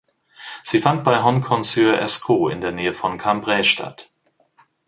Sie 0.63 0.79
fand 0.79 1.03
bei 1.03 1.21
Honnecourt-sur-Escaut 1.21 2.51
in 2.53 2.61
der 2.61 2.71
Nähe 2.71 2.91
von 2.91 3.19
Cambrai 3.19 3.61
statt. 3.61 4.09